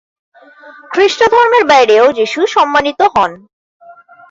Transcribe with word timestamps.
খ্রিস্টধর্মের 0.91 1.63
বাইরেও 1.65 2.05
যিশু 2.19 2.39
সম্মানিত 2.47 2.99
হন। 3.13 3.31